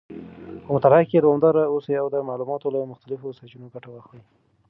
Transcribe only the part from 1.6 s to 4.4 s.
اوسئ او د معلوماتو له مختلفو سرچینو ګټه واخلئ.